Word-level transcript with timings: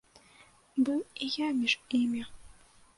Быў 0.87 0.97
і 1.23 1.31
я 1.45 1.49
між 1.61 1.73
імі. 2.03 2.29